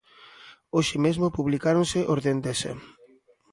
Hoxe 0.75 0.95
mesmo 1.05 1.35
publicáronse 1.37 1.99
os 2.13 2.19
de 2.23 2.29
Endesa. 2.35 2.71